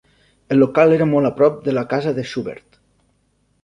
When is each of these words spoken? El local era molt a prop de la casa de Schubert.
El 0.55 0.59
local 0.63 0.95
era 0.95 1.09
molt 1.11 1.31
a 1.31 1.33
prop 1.43 1.63
de 1.69 1.77
la 1.81 1.87
casa 1.95 2.17
de 2.19 2.29
Schubert. 2.33 2.85